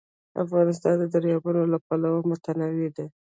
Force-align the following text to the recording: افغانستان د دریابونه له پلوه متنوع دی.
افغانستان 0.43 0.93
د 0.99 1.03
دریابونه 1.13 1.61
له 1.71 1.77
پلوه 1.87 2.19
متنوع 2.29 2.87
دی. 2.95 3.05